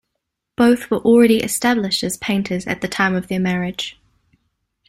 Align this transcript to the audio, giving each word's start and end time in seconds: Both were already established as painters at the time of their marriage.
Both 0.57 0.89
were 0.89 0.97
already 0.97 1.43
established 1.43 2.01
as 2.01 2.17
painters 2.17 2.65
at 2.65 2.81
the 2.81 2.87
time 2.87 3.13
of 3.13 3.27
their 3.27 3.39
marriage. 3.39 3.99